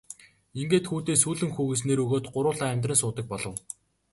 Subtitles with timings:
[0.61, 3.55] Ингээд хүүдээ Сүүлэн хүү гэж нэр өгөөд гурвуулаа амьдран суудаг болов.